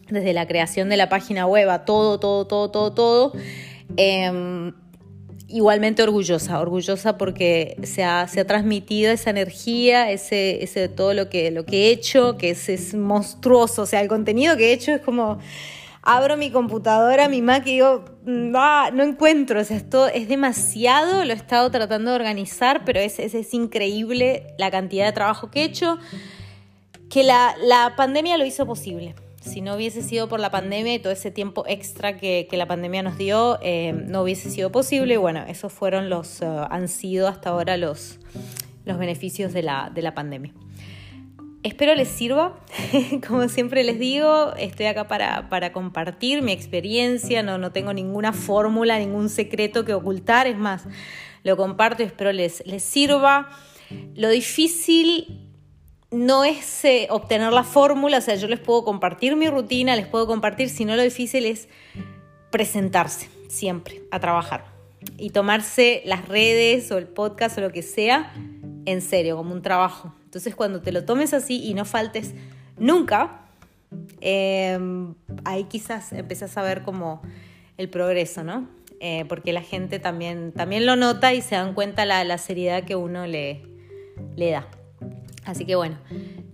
desde 0.09 0.33
la 0.33 0.47
creación 0.47 0.89
de 0.89 0.97
la 0.97 1.09
página 1.09 1.47
web 1.47 1.69
a 1.69 1.85
todo, 1.85 2.19
todo, 2.21 2.47
todo, 2.47 2.71
todo, 2.71 2.93
todo. 2.95 3.33
Em, 3.97 4.73
igualmente 5.51 6.03
orgullosa, 6.03 6.61
orgullosa 6.61 7.19
porque 7.19 7.77
se 7.83 8.05
ha, 8.05 8.27
se 8.29 8.41
ha 8.41 8.47
transmitido 8.47 9.13
esa 9.13 9.31
energía, 9.31 10.11
ese, 10.11 10.63
ese 10.63 10.89
todo 10.89 11.15
lo 11.15 11.29
que, 11.29 11.51
lo 11.51 11.65
que 11.65 11.89
he 11.89 11.91
hecho, 11.91 12.37
que 12.37 12.51
es, 12.51 12.69
es 12.69 12.95
monstruoso, 12.95 13.83
o 13.83 13.87
sea, 13.87 14.01
el 14.01 14.09
contenido 14.09 14.57
que 14.57 14.71
he 14.71 14.73
hecho 14.73 14.93
es 14.93 15.01
como 15.01 15.39
abro 16.03 16.37
mi 16.37 16.51
computadora, 16.51 17.29
mi 17.29 17.43
Mac 17.43 17.67
y 17.67 17.73
digo, 17.73 18.05
mm, 18.25 18.51
no 18.51 19.03
encuentro, 19.03 19.61
o 19.61 19.65
sea, 19.65 19.77
esto 19.77 20.07
es 20.07 20.29
demasiado, 20.29 21.25
lo 21.25 21.33
he 21.33 21.37
estado 21.37 21.71
tratando 21.71 22.11
de 22.11 22.17
organizar, 22.17 22.85
pero 22.85 23.01
es, 23.01 23.19
es, 23.19 23.55
increíble 23.55 24.55
la 24.59 24.71
cantidad 24.71 25.07
de 25.07 25.13
trabajo 25.13 25.51
que 25.51 25.61
he 25.61 25.65
hecho, 25.65 25.99
que 27.11 27.23
la, 27.23 27.55
la, 27.63 27.95
pandemia 27.97 28.39
lo 28.39 28.47
hizo 28.47 28.67
posible. 28.67 29.15
Si 29.41 29.63
no 29.63 29.75
hubiese 29.75 30.03
sido 30.03 30.29
por 30.29 30.39
la 30.39 30.51
pandemia 30.51 30.95
y 30.95 30.99
todo 30.99 31.13
ese 31.13 31.31
tiempo 31.31 31.65
extra 31.67 32.19
que, 32.19 32.47
la 32.53 32.67
pandemia 32.67 33.03
nos 33.03 33.17
dio, 33.17 33.59
eh, 33.63 33.93
no 33.93 34.23
hubiese 34.23 34.51
sido 34.51 34.71
posible. 34.71 35.17
bueno, 35.17 35.45
esos 35.49 35.73
fueron 35.73 36.11
los, 36.11 36.43
uh, 36.43 36.67
han 36.71 36.89
sido 36.89 37.27
hasta 37.27 37.49
ahora 37.49 37.79
los, 37.79 38.19
los 38.85 38.99
beneficios 38.99 39.55
de 39.55 39.63
la, 39.63 39.91
de 39.95 40.03
la 40.03 40.15
pandemia. 40.15 40.53
Espero 41.63 41.95
les 41.95 42.09
sirva. 42.09 42.61
Como 43.29 43.49
siempre 43.49 43.83
les 43.83 43.99
digo, 43.99 44.55
estoy 44.59 44.87
acá 44.87 45.09
para, 45.09 45.73
compartir 45.73 46.43
mi 46.43 46.53
experiencia, 46.53 47.43
no, 47.43 47.57
no 47.57 47.73
tengo 47.73 47.95
ninguna 47.95 48.35
fórmula, 48.35 48.99
ningún 48.99 49.31
secreto 49.31 49.87
que 49.87 49.95
ocultar, 49.95 50.47
es 50.47 50.59
más, 50.59 50.85
lo 51.45 51.57
comparto 51.57 52.03
y 52.03 52.07
espero 52.07 52.33
les, 52.33 52.63
les 52.67 52.83
sirva. 52.83 53.49
Lo 54.15 54.29
difícil 54.29 55.50
no 56.11 56.45
es 56.45 56.85
eh, 56.85 57.07
obtener 57.11 57.53
la 57.53 57.63
fórmula, 57.63 58.19
o 58.19 58.21
sea, 58.21 58.35
yo 58.35 58.49
les 58.49 58.59
puedo 58.59 58.85
compartir 58.85 59.37
mi 59.37 59.49
rutina, 59.49 59.95
les 59.97 60.07
puedo 60.07 60.27
compartir, 60.27 60.69
sino 60.69 60.97
lo 60.97 61.03
difícil 61.03 61.47
es 61.47 61.69
presentarse 62.51 63.29
siempre 63.49 64.03
a 64.11 64.19
trabajar 64.19 64.65
y 65.17 65.31
tomarse 65.31 66.03
las 66.05 66.29
redes 66.29 66.91
o 66.91 66.99
el 66.99 67.07
podcast 67.07 67.59
o 67.59 67.61
lo 67.61 67.73
que 67.73 67.83
sea 67.83 68.33
en 68.87 69.01
serio, 69.03 69.37
como 69.37 69.53
un 69.53 69.63
trabajo. 69.63 70.13
Entonces 70.25 70.55
cuando 70.55 70.81
te 70.81 70.93
lo 70.93 71.05
tomes 71.05 71.33
así 71.33 71.65
y 71.65 71.75
no 71.75 71.85
faltes 71.85 72.35
nunca, 72.77 73.47
em, 74.21 75.15
ahí 75.45 75.65
quizás 75.65 76.13
empiezas 76.13 76.57
a 76.57 76.63
ver 76.63 76.83
como 76.83 77.23
el 77.77 77.89
progreso, 77.89 78.43
¿no? 78.43 78.69
Eh, 79.01 79.25
porque 79.29 79.53
la 79.53 79.63
gente 79.63 79.99
también, 79.99 80.53
también 80.53 80.87
lo 80.87 80.97
nota 80.97 81.33
y 81.33 81.41
se 81.41 81.55
dan 81.55 81.73
cuenta 81.73 82.05
la, 82.05 82.23
la 82.25 82.37
seriedad 82.37 82.85
que 82.85 82.97
uno 82.97 83.27
le, 83.27 83.63
le 84.37 84.51
da. 84.51 84.69
Así 85.45 85.65
que 85.65 85.75
bueno, 85.75 85.97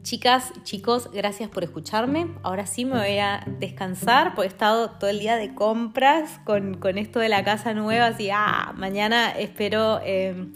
chicas, 0.02 0.52
chicos, 0.62 1.10
gracias 1.12 1.50
por 1.50 1.64
escucharme. 1.64 2.28
Ahora 2.42 2.66
sí 2.66 2.84
me 2.84 2.98
voy 2.98 3.18
a 3.18 3.44
descansar 3.58 4.34
porque 4.34 4.46
he 4.46 4.52
estado 4.52 4.90
todo 4.90 5.10
el 5.10 5.18
día 5.18 5.36
de 5.36 5.54
compras 5.54 6.40
con, 6.44 6.74
con 6.74 6.96
esto 6.96 7.18
de 7.18 7.28
la 7.28 7.42
casa 7.44 7.74
nueva. 7.74 8.06
Así, 8.06 8.30
ah, 8.32 8.72
mañana 8.76 9.30
espero... 9.32 10.00
Em, 10.04 10.52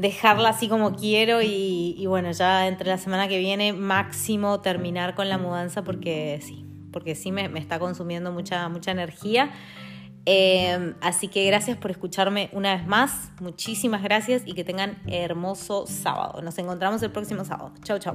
dejarla 0.00 0.50
así 0.50 0.68
como 0.68 0.94
quiero 0.94 1.42
y, 1.42 2.04
bueno, 2.06 2.30
ya 2.30 2.68
entre 2.68 2.88
la 2.88 2.98
semana 2.98 3.26
que 3.28 3.38
viene 3.38 3.72
máximo 3.72 4.60
terminar 4.60 5.14
con 5.14 5.28
la 5.28 5.38
mudanza 5.38 5.82
porque 5.82 6.38
sí, 6.42 6.64
porque 6.92 7.14
sí 7.14 7.32
me, 7.32 7.46
está 7.58 7.78
consumiendo 7.78 8.30
mucha, 8.30 8.68
mucha 8.68 8.92
energía. 8.92 9.50
Em, 10.30 10.92
así 11.00 11.28
que 11.28 11.46
gracias 11.46 11.78
por 11.78 11.90
escucharme 11.90 12.50
una 12.52 12.76
vez 12.76 12.86
más, 12.86 13.30
muchísimas 13.40 14.02
gracias 14.02 14.42
y 14.44 14.52
que 14.52 14.62
tengan 14.62 14.98
hermoso 15.06 15.86
sábado. 15.86 16.42
Nos 16.42 16.58
encontramos 16.58 17.02
el 17.02 17.10
próximo 17.10 17.46
sábado. 17.46 17.72
Chau, 17.82 17.98
chau. 17.98 18.14